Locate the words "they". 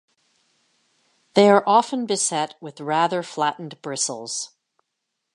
1.35-1.47